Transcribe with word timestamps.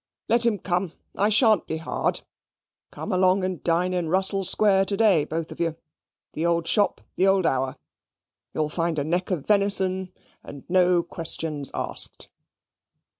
Let 0.27 0.47
him 0.47 0.57
come. 0.57 0.93
I 1.15 1.29
shan't 1.29 1.67
be 1.67 1.77
hard. 1.77 2.21
Come 2.91 3.11
along, 3.11 3.43
and 3.43 3.61
dine 3.63 3.93
in 3.93 4.09
Russell 4.09 4.43
Square 4.43 4.85
to 4.85 4.97
day: 4.97 5.25
both 5.25 5.51
of 5.51 5.59
you. 5.59 5.75
The 6.33 6.43
old 6.43 6.65
shop, 6.65 7.01
the 7.17 7.27
old 7.27 7.45
hour. 7.45 7.77
You'll 8.51 8.69
find 8.69 8.97
a 8.97 9.03
neck 9.03 9.29
of 9.29 9.45
venison, 9.45 10.11
and 10.43 10.63
no 10.67 11.03
questions 11.03 11.69
asked." 11.75 12.29